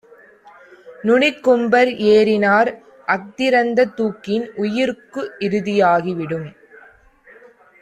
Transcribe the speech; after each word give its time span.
நுனிக்கொம்பர் 1.03 1.91
ஏறினார். 2.13 2.71
அஃதிறந் 3.07 3.73
தூக்கின், 3.95 4.47
உயிர்க்கு 4.55 5.23
இறுதியாகிவிடும். 5.39 6.49